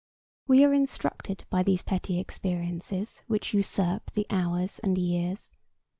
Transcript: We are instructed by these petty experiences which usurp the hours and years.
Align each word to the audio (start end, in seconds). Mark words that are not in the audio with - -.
We 0.47 0.63
are 0.65 0.73
instructed 0.73 1.45
by 1.51 1.61
these 1.61 1.83
petty 1.83 2.19
experiences 2.19 3.21
which 3.27 3.53
usurp 3.53 4.09
the 4.13 4.25
hours 4.31 4.79
and 4.79 4.97
years. 4.97 5.51